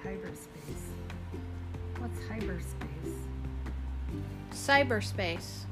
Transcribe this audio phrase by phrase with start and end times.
[0.00, 0.84] about hyperspace?
[1.98, 3.14] What's hyperspace?
[4.52, 5.64] Cyberspace.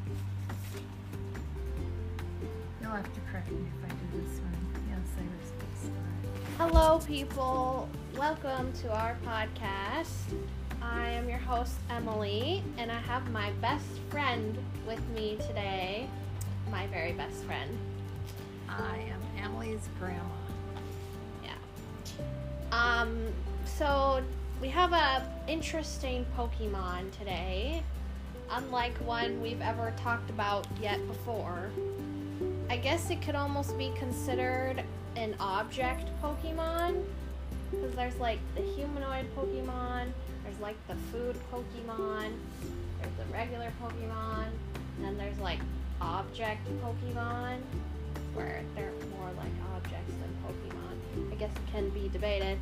[2.80, 4.56] You'll have to correct me if I do this one.
[4.88, 5.90] Yeah, cyberspace.
[6.58, 7.88] Hello, people.
[8.16, 10.34] Welcome to our podcast.
[10.82, 14.56] I am your host, Emily, and I have my best friend
[14.86, 16.08] with me today.
[16.70, 17.76] My very best friend.
[18.68, 20.22] I am Emily's grandma.
[21.42, 21.52] Yeah.
[22.72, 23.32] Um,
[23.76, 24.22] so
[24.62, 27.82] we have a interesting Pokemon today,
[28.50, 31.68] unlike one we've ever talked about yet before.
[32.70, 34.82] I guess it could almost be considered
[35.16, 37.04] an object Pokemon
[37.70, 40.06] because there's like the humanoid Pokemon,
[40.44, 42.32] there's like the food Pokemon,
[43.00, 44.46] there's the regular Pokemon,
[44.96, 45.60] and then there's like
[46.00, 47.58] object Pokemon
[48.32, 51.32] where they're more like objects than Pokemon.
[51.32, 52.58] I guess it can be debated.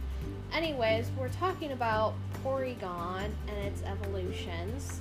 [0.54, 5.00] Anyways, we're talking about Porygon and its evolutions.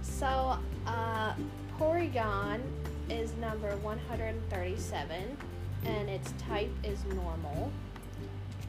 [0.00, 1.34] So, uh,
[1.78, 2.62] Porygon
[3.10, 5.36] is number 137
[5.84, 7.70] and its type is normal.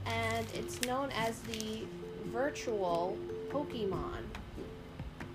[0.06, 1.88] And it's known as the
[2.26, 3.17] virtual
[3.50, 4.23] Pokemon.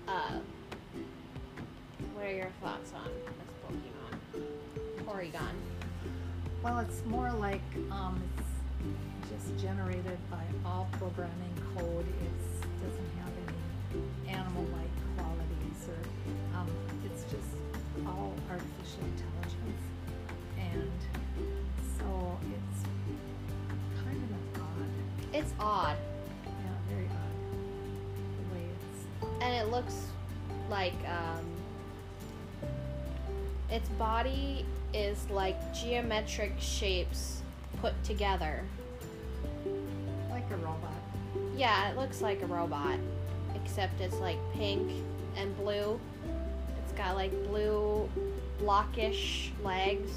[0.07, 0.37] Uh,
[2.13, 3.33] what are your thoughts on this
[3.65, 4.43] Pokemon?
[5.03, 5.55] Porygon.
[6.61, 8.60] Well, it's more like um, it's
[9.29, 12.05] just generated by all programming code.
[12.05, 13.33] It doesn't have
[13.93, 16.69] any animal-like qualities, or um,
[17.05, 17.47] it's just
[18.05, 19.83] all artificial intelligence,
[20.59, 20.91] and
[21.97, 22.83] so it's
[24.03, 25.33] kind of odd.
[25.33, 25.97] It's odd.
[26.45, 26.51] Yeah,
[26.89, 27.35] very odd.
[28.37, 29.43] The way it's.
[29.43, 30.07] and it looks
[30.69, 31.45] like um,
[33.69, 37.40] its body is like geometric shapes
[37.81, 38.63] put together.
[40.29, 40.93] Like a robot.
[41.57, 42.97] Yeah, it looks like a robot,
[43.55, 44.91] except it's like pink
[45.35, 45.99] and blue.
[46.83, 48.07] It's got like blue
[48.61, 50.11] blockish legs,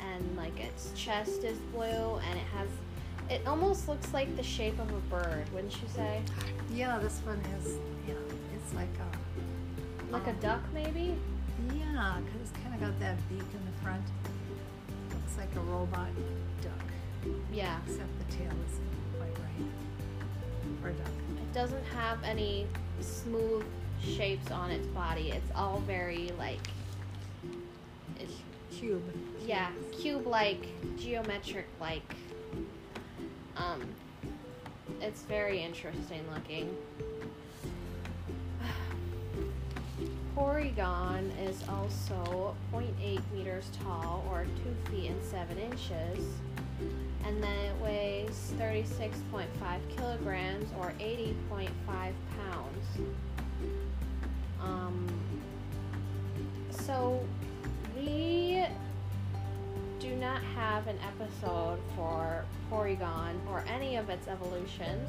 [0.00, 2.68] and like its chest is blue, and it has.
[3.30, 6.20] It almost looks like the shape of a bird, wouldn't you say?
[6.72, 7.76] Yeah, this one is.
[8.06, 8.14] Yeah,
[8.54, 10.12] it's like a.
[10.12, 11.16] Like a um, duck, maybe?
[11.74, 14.04] Yeah, because it's kind of got that beak in the front.
[15.26, 16.08] Looks like a robot
[16.62, 17.80] duck, Yeah.
[17.84, 21.10] except the tail isn't quite right for a duck.
[21.42, 22.68] It doesn't have any
[23.00, 23.64] smooth
[24.00, 25.32] shapes on its body.
[25.32, 26.60] It's all very like
[28.20, 28.34] it's
[28.70, 29.02] Cube.
[29.44, 30.64] yeah, cube like,
[30.96, 32.14] geometric like.
[33.56, 33.82] Um
[35.00, 36.72] it's very interesting looking.
[40.36, 46.26] Porygon is also 0.8 meters tall or 2 feet and 7 inches.
[47.24, 49.46] And then it weighs 36.5
[49.96, 52.86] kilograms or 80.5 pounds.
[54.60, 55.06] Um,
[56.70, 57.24] so
[57.96, 58.62] we
[59.98, 65.08] do not have an episode for Porygon or any of its evolutions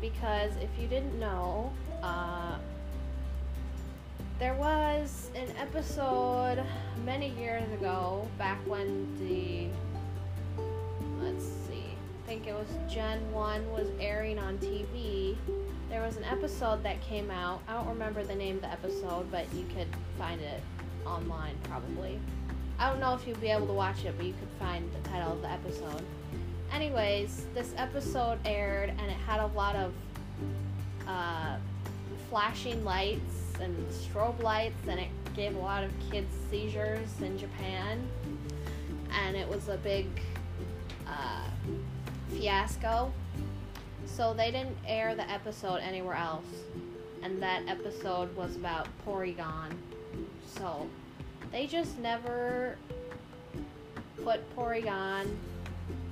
[0.00, 2.56] because if you didn't know, uh,
[4.38, 6.64] there was an episode
[7.04, 9.66] many years ago, back when the
[11.20, 15.36] let's see, I think it was Gen 1 was airing on TV.
[15.90, 17.62] There was an episode that came out.
[17.66, 20.62] I don't remember the name of the episode, but you could find it
[21.04, 22.20] online probably.
[22.78, 25.08] I don't know if you'd be able to watch it, but you could find the
[25.08, 26.04] title of the episode.
[26.72, 29.92] Anyways, this episode aired and it had a lot of
[31.08, 31.56] uh,
[32.30, 38.06] flashing lights and strobe lights, and it gave a lot of kids seizures in Japan.
[39.12, 40.06] And it was a big
[41.06, 41.48] uh,
[42.30, 43.12] fiasco.
[44.06, 46.46] So they didn't air the episode anywhere else.
[47.22, 49.72] And that episode was about Porygon.
[50.46, 50.88] So
[51.50, 52.76] they just never
[54.24, 55.36] put Porygon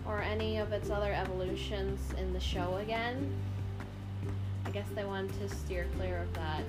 [0.07, 3.33] or any of its other evolutions in the show again.
[4.65, 6.63] I guess they wanted to steer clear of that.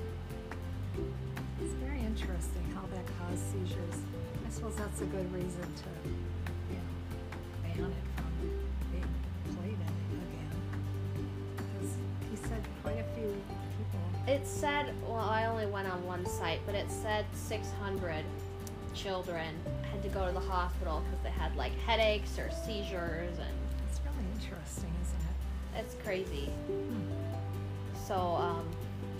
[1.62, 3.96] It's very interesting how that caused seizures.
[4.46, 6.10] I suppose that's a good reason to,
[6.70, 8.32] you know, ban it from
[8.92, 9.06] being
[9.58, 10.56] played in again.
[11.58, 11.92] Because
[12.30, 13.34] he said quite a few
[13.78, 14.00] people.
[14.28, 18.24] It said, well, I only went on one site, but it said 600
[18.94, 19.56] children
[19.92, 23.56] had to go to the hospital because they had like headaches or seizures, and
[23.90, 25.80] It's really interesting, isn't it?
[25.86, 26.46] it's crazy.
[26.68, 27.02] Hmm.
[28.08, 28.66] So, um,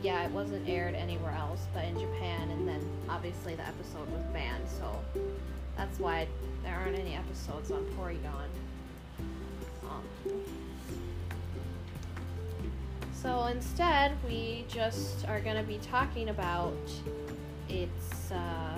[0.02, 4.24] yeah, it wasn't aired anywhere else but in Japan, and then obviously the episode was
[4.34, 4.94] banned, so
[5.76, 6.28] that's why
[6.64, 8.50] there aren't any episodes on Porygon.
[9.90, 10.04] Um,
[13.22, 16.78] So instead, we just are going to be talking about
[17.68, 18.78] its uh,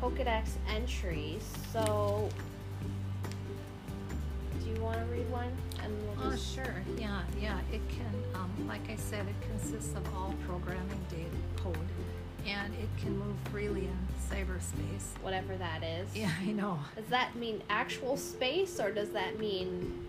[0.00, 1.44] Pokedex entries.
[1.72, 2.28] So,
[4.78, 5.50] you want to read one?
[5.82, 6.82] And we'll Oh, just sure.
[6.96, 7.58] Yeah, yeah.
[7.72, 11.24] It can, um, like I said, it consists of all programming data
[11.56, 11.76] code,
[12.46, 13.98] and it can move freely in
[14.30, 15.20] cyberspace.
[15.22, 16.14] whatever that is.
[16.14, 16.78] Yeah, I know.
[16.96, 20.06] Does that mean actual space, or does that mean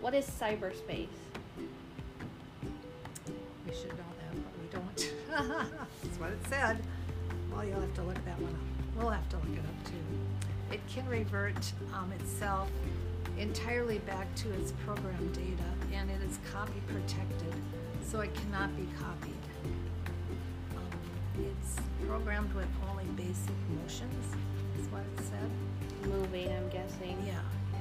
[0.00, 1.06] what is cyberspace?
[3.66, 5.14] We should know that, but we don't.
[6.02, 6.78] That's what it said.
[7.52, 8.96] Well, you'll have to look that one up.
[8.96, 10.74] We'll have to look it up too.
[10.74, 12.68] It can revert um, itself
[13.38, 17.54] entirely back to its program data, and it is copy protected,
[18.04, 19.34] so it cannot be copied.
[20.76, 20.98] Um,
[21.38, 21.76] it's
[22.06, 24.34] programmed with only basic motions,
[24.80, 26.10] is what it said.
[26.10, 27.16] Moving, I'm guessing.
[27.26, 27.40] Yeah,
[27.72, 27.80] yeah.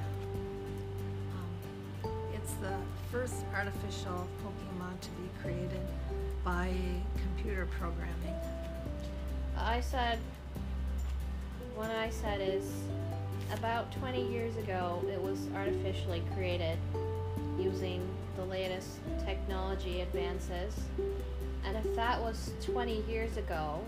[1.34, 2.74] Um, it's the
[3.12, 5.86] first artificial Pokemon to be created
[6.44, 6.74] by
[7.22, 8.36] computer programming.
[9.58, 10.20] I said,
[11.76, 12.72] what I said is
[13.54, 16.78] about 20 years ago, it was artificially created
[17.60, 20.76] using the latest technology advances.
[21.66, 23.82] And if that was 20 years ago,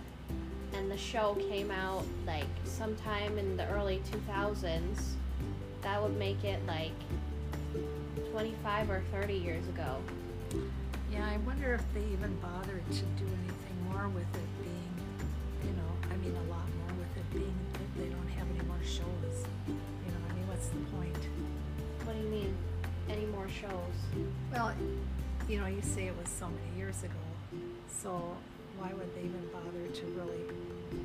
[0.74, 5.14] and the show came out like sometime in the early 2000s,
[5.82, 6.92] that would make it like
[8.32, 9.98] 25 or 30 years ago.
[11.12, 14.59] Yeah, I wonder if they even bothered to do anything more with it
[23.50, 24.24] shows?
[24.52, 24.74] Well,
[25.48, 27.14] you know, you say it was so many years ago,
[27.88, 28.36] so
[28.78, 30.44] why would they even bother to really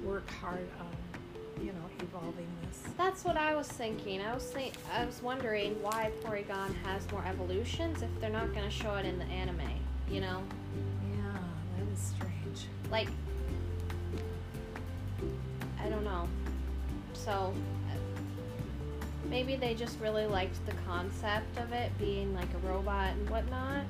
[0.05, 2.83] work hard on, you know, evolving this?
[2.97, 4.21] That's what I was thinking.
[4.21, 8.65] I was think I was wondering why Porygon has more evolutions if they're not going
[8.65, 9.61] to show it in the anime.
[10.11, 10.43] You know,
[11.17, 11.39] Yeah,
[11.79, 12.67] that is strange.
[12.91, 13.09] like
[15.83, 16.29] I don't know.
[17.15, 17.55] So
[19.29, 23.85] maybe they just really liked the concept of it being like a robot and whatnot.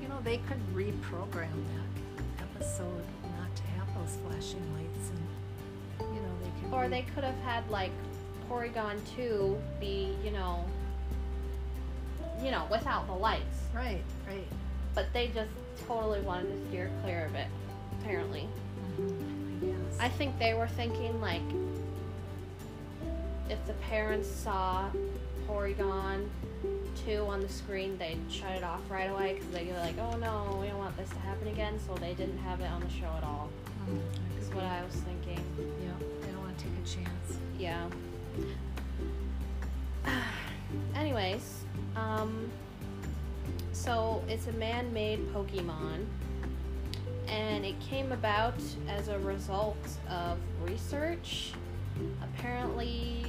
[0.00, 3.04] You know, they could reprogram that episode
[3.38, 6.74] not to have those flashing lights and, you know, they could.
[6.74, 7.92] Or re- they could have had like
[8.48, 10.64] Porygon 2 be, you know,
[12.42, 13.58] you know, without the lights.
[13.74, 14.46] Right, right.
[14.94, 15.50] But they just
[15.86, 17.46] totally wanted to steer clear of it,
[18.00, 18.48] apparently.
[19.00, 19.66] Mm-hmm.
[19.66, 20.00] I guess.
[20.00, 21.42] I think they were thinking like
[23.48, 24.90] if the parents saw
[25.46, 26.28] Porygon
[27.04, 30.16] 2 on the screen, they'd shut it off right away because they'd be like, oh
[30.16, 32.90] no, we don't want this to happen again, so they didn't have it on the
[32.90, 33.50] show at all.
[33.88, 34.00] Mm,
[34.36, 34.64] that Is what.
[34.64, 35.44] I was thinking.
[35.58, 37.38] Yeah, they don't want to take a chance.
[37.58, 37.88] Yeah.
[40.94, 41.64] Anyways,
[41.96, 42.50] um,
[43.72, 46.06] so it's a man made Pokemon,
[47.28, 48.54] and it came about
[48.88, 49.76] as a result
[50.08, 51.52] of research.
[52.22, 53.23] Apparently,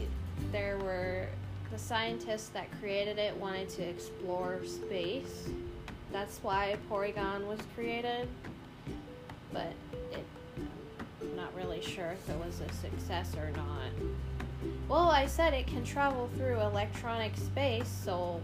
[0.55, 1.27] there were
[1.69, 5.49] the scientists that created it wanted to explore space.
[6.13, 8.29] That's why Porygon was created,
[9.51, 9.73] but
[10.13, 10.25] it,
[11.21, 13.91] I'm not really sure if it was a success or not.
[14.87, 18.39] Well, I said it can travel through electronic space, so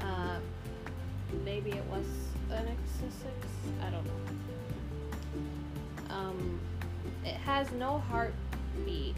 [0.00, 0.40] uh,
[1.44, 2.06] maybe it was
[2.50, 3.86] an X6.
[3.86, 4.12] I don't know.
[6.16, 6.60] Um,
[7.24, 9.14] it has no heartbeat,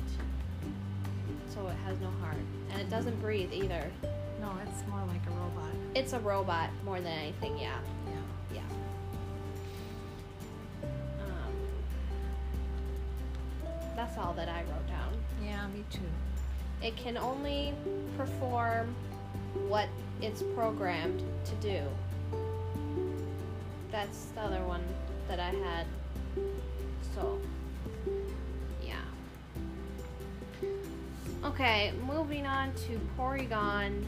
[1.59, 2.37] so it has no heart,
[2.71, 3.91] and it doesn't breathe either.
[4.41, 5.73] No, it's more like a robot.
[5.95, 7.59] It's a robot more than anything.
[7.59, 8.61] Yeah, Yeah.
[8.61, 8.62] yeah.
[11.21, 11.53] Um,
[13.97, 15.12] that's all that I wrote down.
[15.45, 16.00] Yeah, me too.
[16.81, 17.75] It can only
[18.17, 18.95] perform
[19.67, 19.88] what
[20.23, 21.83] it's programmed to do.
[23.91, 24.83] That's the other one
[25.27, 25.87] that I had.
[27.15, 27.41] So,
[31.45, 34.04] Okay, moving on to Porygon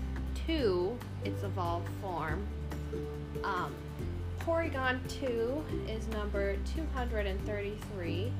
[0.46, 2.44] 2, its evolved form.
[3.44, 3.72] Um,
[4.40, 8.32] Porygon 2 is number 233,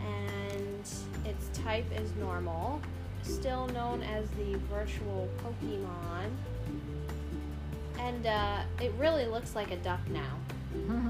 [0.00, 0.88] and
[1.24, 2.80] its type is normal,
[3.22, 6.30] still known as the virtual Pokemon.
[7.98, 10.38] And uh, it really looks like a duck now.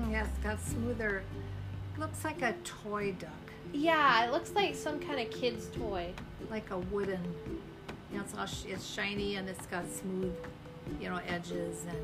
[0.10, 1.24] yes, got smoother.
[1.98, 6.12] Looks like a toy duck, Yeah, it looks like some kind of kid's toy.
[6.50, 7.21] like a wooden.
[8.11, 10.35] You know, it's all sh- it's shiny and it's got smooth,
[11.00, 11.99] you know, edges and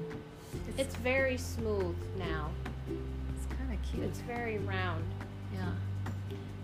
[0.69, 2.51] it's, It's very smooth now.
[2.89, 4.05] it's kind of cute.
[4.05, 5.05] It's very round.
[5.55, 5.71] yeah,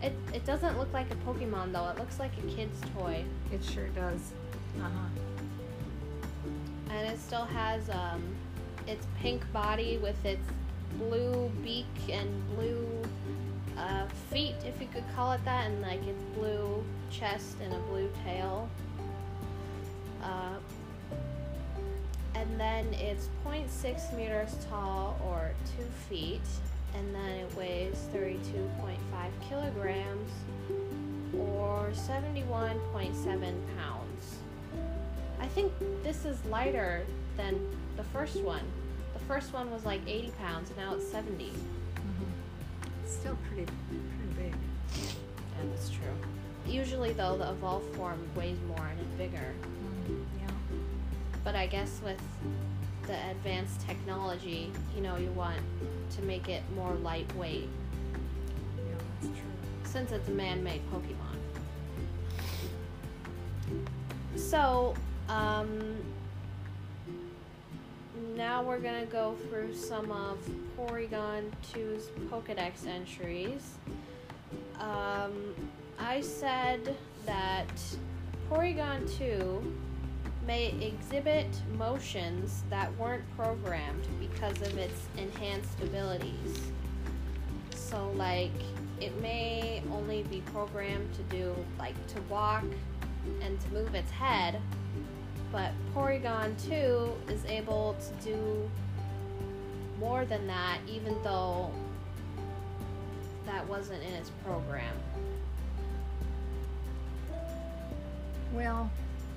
[0.02, 1.88] It, it doesn't look like a Pokemon though.
[1.88, 3.24] It looks like a kid's toy.
[3.52, 4.32] it sure does.
[4.78, 5.08] Uh huh.
[6.90, 8.22] And it still has um,
[8.86, 10.46] its pink body with its
[10.98, 12.97] blue beak and blue
[13.78, 17.78] uh, feet, if you could call it that, and like its blue chest and a
[17.90, 18.68] blue tail.
[20.22, 20.56] Uh,
[22.34, 26.40] and then it's 0.6 meters tall or 2 feet,
[26.94, 28.96] and then it weighs 32.5
[29.48, 30.30] kilograms
[31.36, 33.40] or 71.7
[33.76, 34.38] pounds.
[35.40, 37.04] I think this is lighter
[37.36, 37.60] than
[37.96, 38.62] the first one.
[39.14, 41.52] The first one was like 80 pounds, and now it's 70.
[43.08, 44.54] Still pretty, pretty big.
[45.60, 46.02] And it's true.
[46.66, 49.54] Usually, though, the evolved form weighs more and is bigger.
[50.08, 50.50] Mm, yeah.
[51.42, 52.20] But I guess with
[53.06, 55.56] the advanced technology, you know, you want
[56.16, 57.68] to make it more lightweight
[58.76, 59.50] Yeah, that's true.
[59.84, 61.38] since it's a man-made Pokemon.
[64.36, 64.94] So,
[65.30, 65.96] um,
[68.48, 70.38] now we're gonna go through some of
[70.74, 73.74] Porygon 2's Pokedex entries.
[74.80, 75.54] Um,
[75.98, 77.68] I said that
[78.50, 79.76] Porygon 2
[80.46, 86.70] may exhibit motions that weren't programmed because of its enhanced abilities.
[87.74, 88.58] So, like,
[88.98, 92.64] it may only be programmed to do, like, to walk
[93.42, 94.58] and to move its head,
[95.50, 98.70] but Porygon 2 is able to do
[99.98, 101.70] more than that, even though
[103.46, 104.94] that wasn't in its program.
[108.52, 108.90] Well,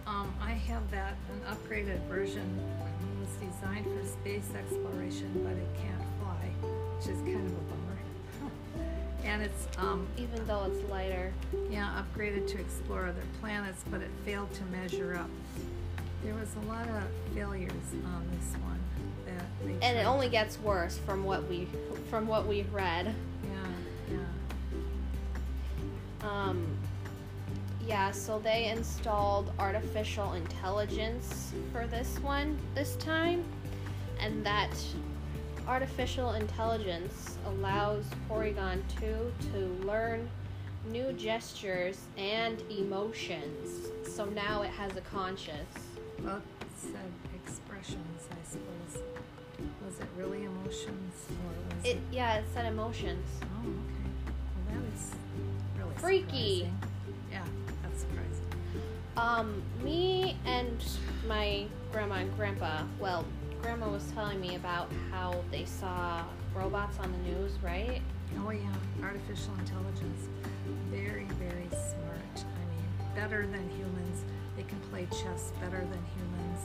[0.08, 2.60] um, I have that an upgraded version.
[2.82, 7.62] It was designed for space exploration, but it can't fly, which is kind of a
[7.70, 8.52] bummer.
[9.24, 11.32] and it's um, Even though it's lighter.
[11.70, 15.30] yeah upgraded to explore other planets, but it failed to measure up.
[16.24, 17.72] There was a lot of failures
[18.06, 18.80] on this one
[19.26, 19.46] that
[19.84, 21.68] And it only gets worse from what we
[22.10, 23.16] from what we read.
[23.44, 24.16] yeah
[26.22, 26.66] yeah Um,
[27.88, 33.44] yeah, so they installed artificial intelligence for this one this time,
[34.20, 34.70] and that
[35.68, 40.30] artificial intelligence allows Porygon 2 to learn
[40.90, 43.88] new gestures and emotions.
[44.08, 45.91] So now it has a conscience.
[46.24, 47.12] Well it said
[47.44, 49.04] expressions I suppose.
[49.86, 53.26] Was it really emotions or was It yeah, it said emotions.
[53.44, 54.12] Oh, okay.
[54.70, 55.12] Well, that is
[55.78, 56.60] really Freaky.
[56.60, 56.78] surprising.
[57.32, 57.46] Yeah,
[57.84, 58.46] that's surprising.
[59.18, 60.84] Um, me and
[61.28, 63.26] my grandma and grandpa, well,
[63.62, 66.24] grandma was telling me about how they saw
[66.56, 68.02] robots on the news, right?
[68.40, 68.62] Oh, yeah.
[69.04, 70.28] Artificial intelligence.
[70.90, 72.36] Very, very smart.
[72.38, 74.24] I mean, better than humans.
[74.58, 76.60] They can play chess better than humans.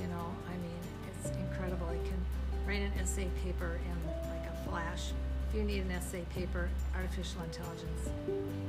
[0.00, 1.88] You know, I mean, it's incredible.
[1.88, 2.24] It can
[2.66, 5.12] write an essay paper in like a flash.
[5.48, 8.08] If you need an essay paper, artificial intelligence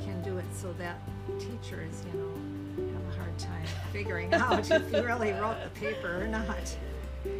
[0.03, 0.99] can do it so that
[1.39, 6.23] teachers, you know, have a hard time figuring out if you really wrote the paper
[6.23, 6.77] or not.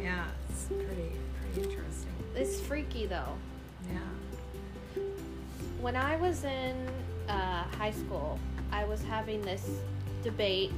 [0.02, 1.12] Yeah, it's pretty,
[1.54, 2.12] pretty interesting.
[2.34, 3.34] It's freaky though.
[3.92, 5.02] Yeah.
[5.80, 6.74] When I was in
[7.28, 8.38] uh, high school,
[8.72, 9.68] I was having this
[10.22, 10.72] debate,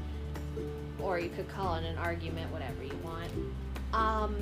[1.00, 3.30] or you could call it an argument, whatever you want.
[3.92, 4.36] Um,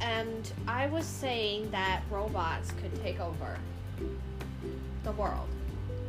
[0.00, 3.56] and I was saying that robots could take over
[5.04, 5.48] the world,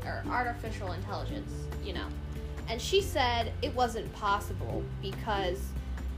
[0.05, 1.51] or artificial intelligence,
[1.83, 2.07] you know.
[2.69, 5.59] And she said it wasn't possible because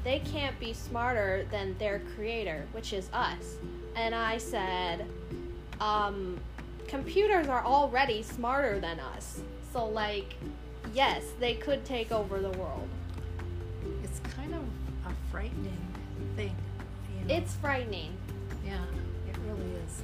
[0.03, 3.55] they can't be smarter than their creator, which is us.
[3.95, 5.05] And I said,
[5.81, 6.39] um,
[6.87, 9.41] computers are already smarter than us.
[9.73, 10.35] So, like,
[10.95, 12.87] yes, they could take over the world.
[14.03, 14.61] It's kind of
[15.05, 15.77] a frightening
[16.35, 16.55] thing.
[17.19, 17.35] You know?
[17.35, 18.13] It's frightening.
[18.65, 18.81] yeah,
[19.29, 20.01] it really is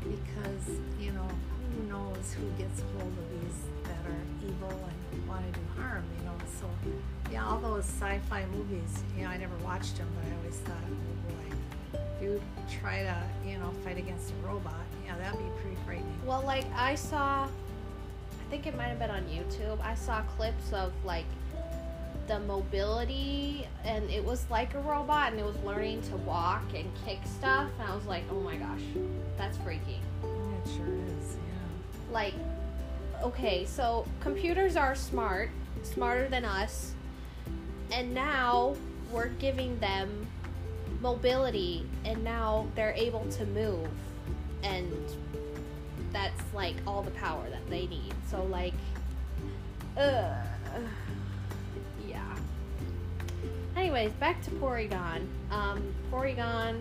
[0.00, 1.28] because you know
[1.76, 6.04] who knows who gets hold of these that are evil and want to do harm.
[6.18, 6.66] You know, so
[7.30, 9.02] yeah, all those sci-fi movies.
[9.16, 12.42] You know, I never watched them, but I always thought, oh boy, if you
[12.80, 13.16] try to
[13.48, 14.74] you know fight against a robot,
[15.06, 16.18] yeah, that'd be pretty frightening.
[16.26, 17.48] Well, like, I saw,
[18.44, 21.24] I think it might have been on YouTube, I saw clips of, like,
[22.26, 26.90] the mobility, and it was like a robot, and it was learning to walk and
[27.04, 28.80] kick stuff, and I was like, oh my gosh,
[29.36, 30.00] that's freaky.
[30.22, 30.86] It sure
[31.18, 31.36] is.
[31.36, 32.12] Yeah.
[32.12, 32.34] like
[33.22, 35.50] okay so computers are smart
[35.82, 36.92] smarter than us
[37.92, 38.76] and now
[39.10, 40.26] we're giving them
[41.00, 43.88] mobility and now they're able to move
[44.62, 44.92] and
[46.14, 48.72] that's like all the power that they need so like
[49.98, 50.34] uh
[52.08, 52.34] yeah
[53.76, 55.26] Anyways, back to Porygon.
[55.50, 56.80] Um, Porygon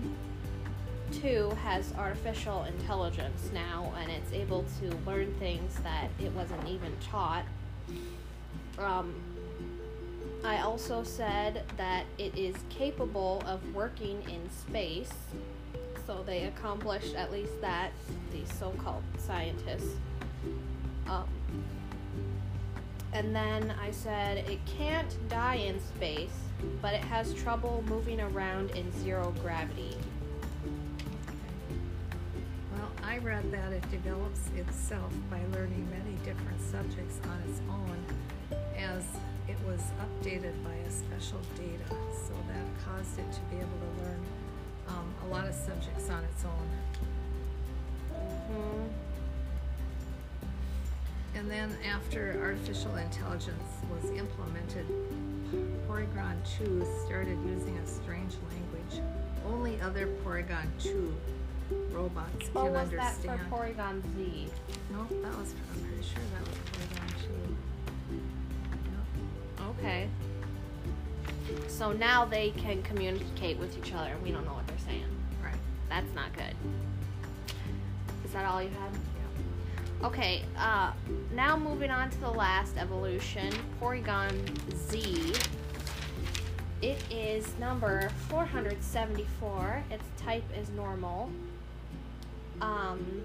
[1.12, 6.92] 2 has artificial intelligence now, and it's able to learn things that it wasn't even
[7.02, 7.46] taught.
[8.78, 9.16] Um,
[10.44, 15.13] I also said that it is capable of working in space,
[16.05, 17.91] so they accomplished at least that,
[18.31, 19.95] these so called scientists.
[21.07, 21.27] Um,
[23.13, 26.33] and then I said it can't die in space,
[26.81, 29.95] but it has trouble moving around in zero gravity.
[32.75, 37.98] Well, I read that it develops itself by learning many different subjects on its own
[38.77, 39.03] as
[39.48, 41.95] it was updated by a special data.
[42.27, 44.19] So that caused it to be able to learn
[44.88, 46.70] um, a lot of subjects on its own.
[48.48, 48.88] hmm
[51.36, 54.86] And then after artificial intelligence was implemented,
[55.88, 59.02] Porygon 2 started using a strange language.
[59.46, 61.13] Only other Porygon 2
[61.92, 63.40] robots can was that understand.
[63.50, 64.48] for Porygon Z?
[64.92, 67.58] Nope, that was, I'm pretty sure that was Porygon 2.
[69.60, 69.70] Yep.
[69.70, 70.08] Okay.
[71.68, 75.06] So now they can communicate with each other, and we don't know what saying.
[75.44, 75.56] Right.
[75.90, 76.56] That's not good.
[78.25, 78.92] Is that all you had?
[78.92, 80.08] Yeah.
[80.08, 80.92] Okay, uh,
[81.34, 84.34] now moving on to the last evolution, Porygon
[84.75, 85.34] Z.
[86.82, 89.84] It is number 474.
[89.90, 91.32] Its type is normal.
[92.60, 93.24] Um,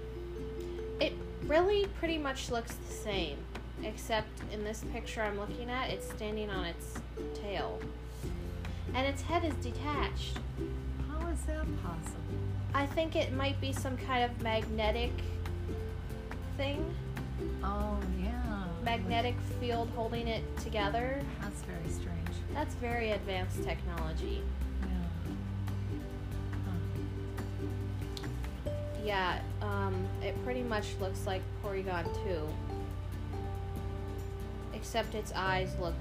[1.01, 1.13] it
[1.45, 3.37] really pretty much looks the same,
[3.83, 6.95] except in this picture I'm looking at, it's standing on its
[7.33, 7.79] tail.
[8.93, 10.37] And its head is detached.
[11.39, 12.19] Is that possible?
[12.73, 15.11] I think it might be some kind of magnetic
[16.57, 16.93] thing.
[17.63, 18.65] Oh, yeah.
[18.83, 21.21] magnetic field holding it together.
[21.41, 22.19] That's very strange.
[22.53, 24.41] That's very advanced technology.
[24.81, 24.87] Yeah.
[28.65, 28.71] Huh.
[29.03, 32.49] Yeah, um, it pretty much looks like Porygon 2.
[34.73, 35.95] Except its eyes look.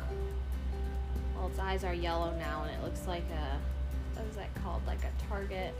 [1.37, 3.59] Well, its eyes are yellow now, and it looks like a.
[4.18, 4.83] What is that called?
[4.87, 5.72] Like a target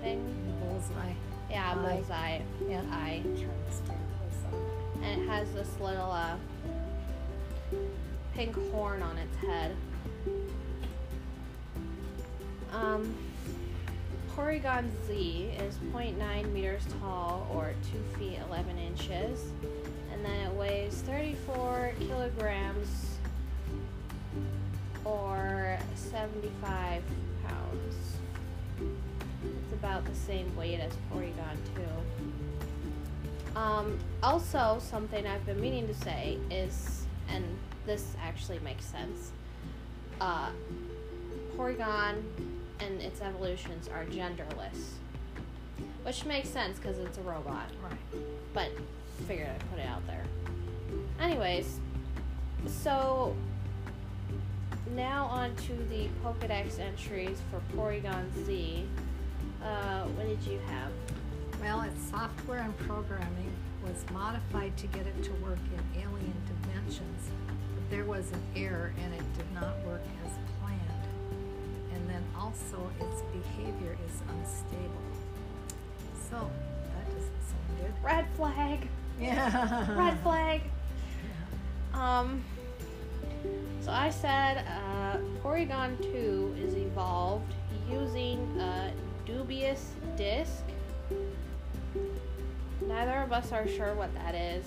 [0.00, 0.24] thing?
[0.60, 1.12] Bullseye.
[1.50, 1.94] Yeah, Eye.
[1.96, 2.80] bullseye Yeah.
[2.90, 3.20] eye.
[3.24, 5.02] I'm trying to straighten this up.
[5.02, 6.36] And it has this little, uh.
[8.34, 9.76] pink horn on its head.
[12.72, 13.14] Um,
[14.34, 19.40] Porygon Z is 0.9 meters tall or 2 feet 11 inches,
[20.12, 23.16] and then it weighs 34 kilograms
[25.06, 27.02] or 75
[27.48, 28.18] pounds.
[29.62, 31.56] It's about the same weight as Porygon
[33.54, 33.58] 2.
[33.58, 37.44] Um, also, something I've been meaning to say is, and
[37.86, 39.32] this actually makes sense.
[40.20, 40.50] Uh,
[41.56, 42.22] Porygon
[42.80, 44.92] and its evolutions are genderless,
[46.02, 47.70] which makes sense because it's a robot.
[47.82, 48.22] Right.
[48.52, 48.70] But
[49.26, 50.24] figured I'd put it out there.
[51.18, 51.80] Anyways,
[52.66, 53.34] so
[54.94, 58.84] now on to the Pokedex entries for Porygon Z.
[59.62, 60.92] Uh, what did you have?
[61.60, 63.50] Well, its software and programming
[63.82, 67.30] was modified to get it to work in alien dimensions,
[67.74, 70.80] but there was an error and it did not work as planned.
[71.94, 75.02] And then also its behavior is unstable.
[76.30, 76.50] So,
[76.94, 77.92] that doesn't sound good.
[78.02, 78.88] Red flag.
[79.20, 79.96] Yeah.
[79.98, 80.60] Red flag.
[81.94, 82.44] Um.
[83.80, 87.52] So I said uh, Porygon 2 is evolved
[87.90, 88.92] using a
[89.24, 90.64] dubious disc.
[92.86, 94.64] Neither of us are sure what that is.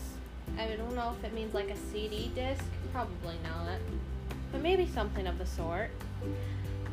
[0.57, 2.63] I don't know if it means like a CD disc.
[2.91, 3.79] Probably not.
[4.51, 5.91] But maybe something of the sort.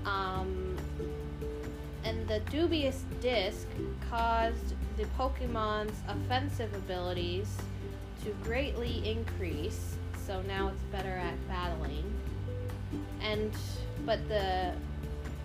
[0.04, 0.76] Um,
[2.04, 3.66] and the dubious disc
[4.08, 7.56] caused the Pokemon's offensive abilities
[8.24, 9.96] to greatly increase,
[10.26, 12.04] so now it's better at battling.
[13.20, 13.52] And
[14.04, 14.72] but the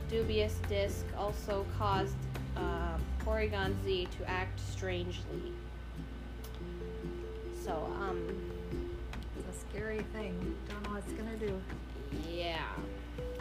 [0.09, 2.15] dubious disc also caused
[2.57, 5.53] uh, Porygon Z to act strangely.
[7.63, 8.27] So um,
[9.37, 10.55] It's a scary thing.
[10.69, 11.61] Don't know what it's gonna do.
[12.29, 12.65] yeah,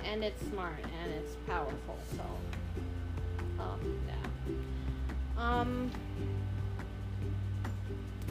[0.05, 1.99] and it's smart and it's powerful.
[2.17, 2.23] So
[3.59, 3.77] oh
[4.07, 4.55] yeah.
[5.39, 5.91] Um.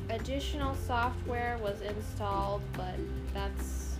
[0.09, 2.95] Additional software was installed, but
[3.33, 3.97] that's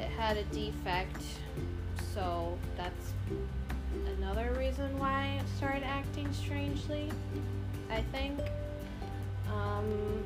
[0.00, 1.22] it had a defect,
[2.14, 3.12] so that's
[4.18, 7.10] another reason why it started acting strangely.
[7.90, 8.38] I think.
[9.52, 10.24] Um,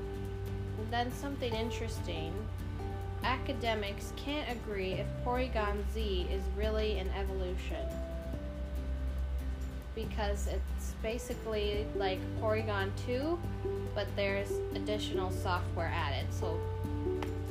[0.90, 2.32] then something interesting
[3.24, 7.84] academics can't agree if Porygon Z is really an evolution.
[9.98, 13.36] Because it's basically like Porygon 2,
[13.96, 16.32] but there's additional software added.
[16.32, 16.60] So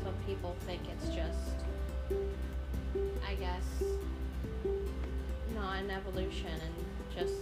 [0.01, 1.65] some people think it's just,
[3.27, 3.83] I guess,
[5.53, 6.73] not an evolution and
[7.13, 7.33] just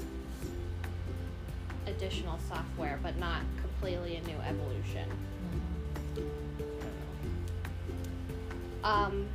[1.85, 5.07] additional software, but not completely a new evolution.
[8.83, 9.27] Um,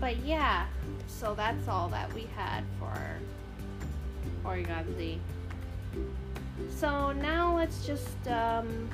[0.00, 0.66] but yeah,
[1.06, 2.94] so that's all that we had for
[4.44, 5.18] Porygon Z.
[6.76, 8.88] So now let's just um,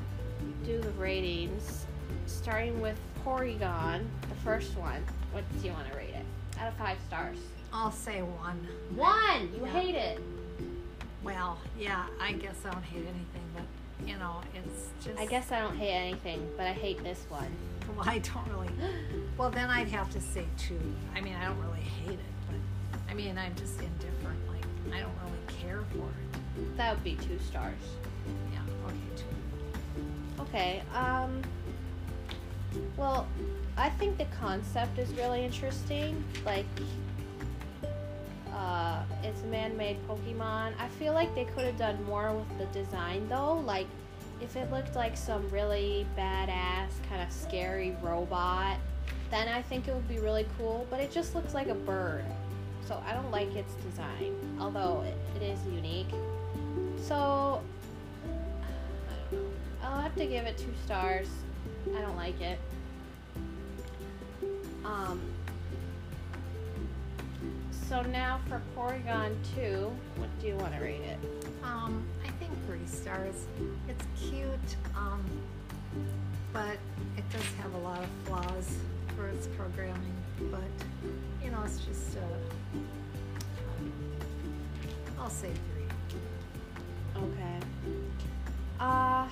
[0.65, 1.87] do the ratings,
[2.27, 5.03] starting with Porygon, the first one.
[5.33, 6.25] What do you want to rate it?
[6.59, 7.39] Out of five stars.
[7.73, 8.67] I'll say one.
[8.95, 9.51] One.
[9.55, 9.73] You Yeah.
[9.73, 10.21] hate it.
[11.23, 13.65] Well, yeah, I guess I don't hate anything, but
[14.09, 15.19] you know, it's just.
[15.21, 17.51] I guess I don't hate anything, but I hate this one.
[17.97, 18.71] Well, I don't really.
[19.37, 20.79] Well, then I'd have to say two.
[21.15, 24.20] I mean, I don't really hate it, but I mean, I'm just indifferent.
[24.93, 26.77] I don't really care for it.
[26.77, 27.75] That would be two stars.
[28.53, 30.43] Yeah, okay, two.
[30.43, 30.83] Okay.
[30.95, 31.43] Um.
[32.97, 33.27] Well,
[33.77, 36.23] I think the concept is really interesting.
[36.45, 36.67] Like,
[38.53, 40.75] uh, it's a man-made Pokemon.
[40.79, 43.55] I feel like they could have done more with the design, though.
[43.55, 43.87] Like,
[44.41, 48.77] if it looked like some really badass, kind of scary robot,
[49.31, 50.87] then I think it would be really cool.
[50.91, 52.25] But it just looks like a bird,
[52.91, 54.35] so I don't like its design.
[54.59, 55.05] Although
[55.37, 56.11] it, is unique.
[57.01, 57.63] So
[59.83, 61.29] I'll have to give it two stars.
[61.97, 62.59] I don't like it.
[64.85, 65.21] Um.
[67.89, 71.19] So now for Porygon 2, what do you want to rate it?
[71.65, 73.47] Um, I think three stars.
[73.89, 75.25] It's cute, um,
[76.53, 76.77] but
[77.17, 78.77] it does have a lot of flaws
[79.17, 80.15] for its programming.
[80.53, 80.61] But
[81.51, 82.17] you know, it's just.
[82.17, 82.21] Uh,
[85.19, 85.87] I'll say three.
[87.17, 87.59] Okay.
[88.79, 89.27] Uh.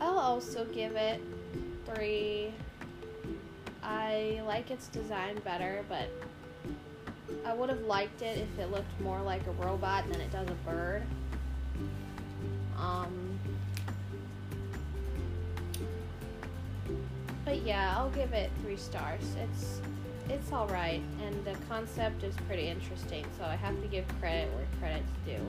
[0.00, 1.20] I'll also give it
[1.86, 2.52] three.
[3.82, 6.10] I like its design better, but
[7.44, 10.48] I would have liked it if it looked more like a robot than it does
[10.48, 11.02] a bird.
[12.76, 13.25] Um.
[17.46, 19.22] But yeah, I'll give it three stars.
[19.40, 19.80] It's
[20.28, 23.24] it's all right, and the concept is pretty interesting.
[23.38, 25.40] So I have to give credit where credit's due.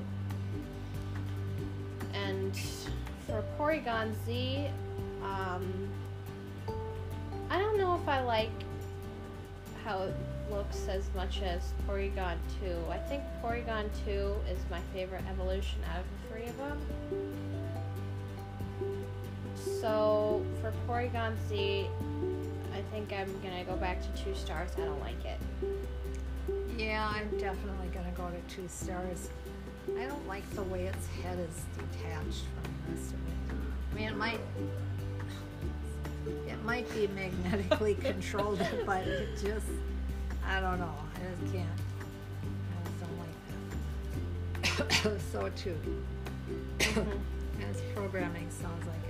[2.13, 2.55] And
[3.25, 4.67] for Porygon Z,
[5.23, 5.89] um,
[7.49, 8.51] I don't know if I like
[9.83, 10.13] how it
[10.51, 12.75] looks as much as Porygon 2.
[12.91, 14.11] I think Porygon 2
[14.51, 17.26] is my favorite evolution out of the three of them.
[19.81, 21.87] So for Porygon Z,
[22.73, 24.71] I think I'm gonna go back to two stars.
[24.75, 25.39] I don't like it.
[26.77, 29.29] Yeah, I'm definitely gonna go to two stars.
[29.99, 33.55] I don't like the way its head is detached from the rest of it.
[33.91, 34.39] I mean, it might.
[36.47, 39.67] It might be magnetically controlled, but it just.
[40.45, 40.95] I don't know.
[41.15, 41.69] I just can't.
[42.71, 45.21] I just don't like that.
[45.31, 45.77] so too.
[46.79, 47.11] Mm-hmm.
[47.59, 49.06] And its programming sounds like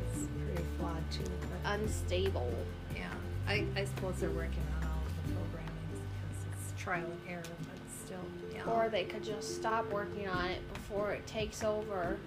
[0.78, 1.24] flawed too.
[1.42, 2.52] But Unstable.
[2.96, 3.04] yeah,
[3.48, 7.44] I, I suppose they're working on all of the programming because it's trial and error,
[7.44, 8.18] but still,
[8.54, 8.64] yeah.
[8.72, 12.18] Or they could just stop working on it before it takes over.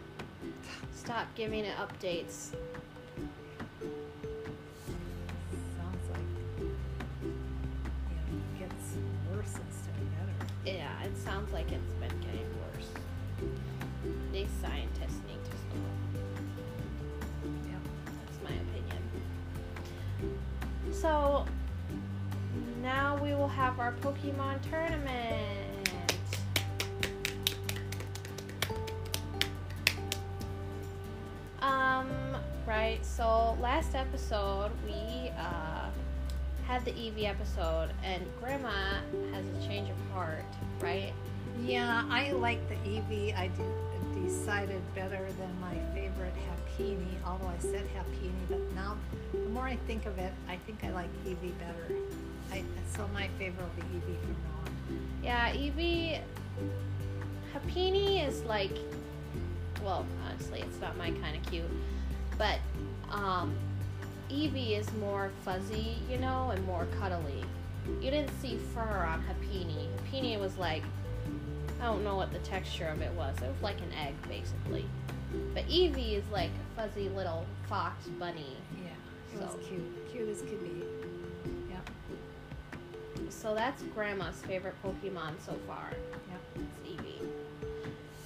[0.94, 2.50] Stop giving it updates.
[21.00, 21.46] So
[22.82, 26.18] now we will have our Pokemon tournament.
[31.62, 32.36] Um,
[32.66, 35.88] right, so last episode we uh
[36.66, 39.00] had the Eevee episode and Grandma
[39.32, 40.44] has a change of heart,
[40.80, 41.14] right?
[41.64, 43.34] Yeah, I like the Eevee.
[43.34, 48.98] I de- decided better than my favorite Happiny, although I said Happiny, but now
[49.50, 51.94] the more I think of it, I think I like Eevee better.
[52.52, 52.62] I,
[52.96, 55.08] so my favorite will be Eevee from now on.
[55.22, 56.20] Yeah, Eevee.
[57.52, 58.76] Happiny is like
[59.82, 61.64] well, honestly, it's not my kind of cute.
[62.38, 62.58] But
[63.10, 63.54] um
[64.30, 67.44] Eevee is more fuzzy, you know, and more cuddly.
[68.00, 69.88] You didn't see fur on Happiny.
[70.12, 70.84] Happiny was like
[71.80, 73.36] I don't know what the texture of it was.
[73.38, 74.84] It was like an egg basically.
[75.54, 78.56] But Eevee is like a fuzzy little fox bunny.
[79.38, 79.48] Yeah.
[79.48, 80.82] So- cute, cute as could be.
[81.70, 81.90] Yep,
[83.30, 85.90] So that's Grandma's favorite Pokemon so far.
[86.28, 86.40] yep.
[86.56, 87.26] It's Eevee.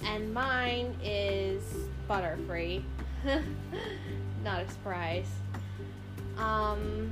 [0.05, 1.63] And mine is
[2.09, 2.83] Butterfree.
[4.43, 5.27] Not a surprise.
[6.37, 7.11] Um,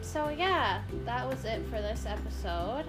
[0.00, 2.84] so yeah, that was it for this episode.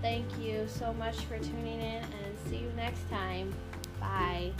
[0.00, 3.52] Thank you so much for tuning in and see you next time.
[4.00, 4.52] Bye.